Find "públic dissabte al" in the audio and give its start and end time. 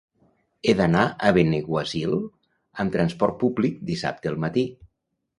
3.43-4.39